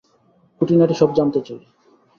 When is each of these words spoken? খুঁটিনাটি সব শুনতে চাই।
খুঁটিনাটি 0.61 0.95
সব 1.01 1.09
শুনতে 1.17 1.39
চাই। 1.47 1.59